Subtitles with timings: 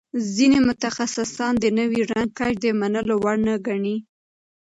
[0.35, 3.97] ځینې متخصصان د نوي رنګ کشف د منلو وړ نه ګڼي.